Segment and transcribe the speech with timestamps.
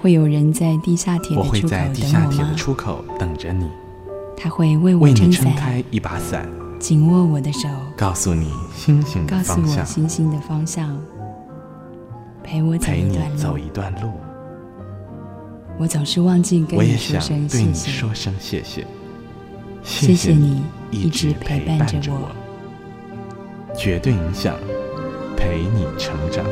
[0.00, 2.26] 会有人在地下铁的出口等我吗？
[2.26, 3.68] 我铁的出口等着你。
[4.36, 10.96] 他会为我撑伞，为你撑开一把伞，紧握我的手，告诉你星星的方向，告诉我星星的方向，
[12.44, 14.12] 陪我走一段路，陪你走一段路。
[15.76, 17.34] 我总是忘记跟你说声谢谢。
[17.34, 18.86] 我也想对你说声谢谢，
[19.82, 22.30] 谢谢你一直陪伴着我，
[23.76, 24.54] 绝对影响，
[25.36, 26.44] 陪你成长。